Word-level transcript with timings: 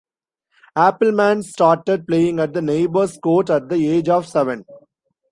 Appelmans 0.75 1.43
started 1.43 2.07
playing 2.07 2.39
at 2.39 2.53
the 2.53 2.61
neighbour's 2.63 3.19
court 3.19 3.51
at 3.51 3.69
the 3.69 3.87
age 3.87 4.09
of 4.09 4.25
seven. 4.27 4.65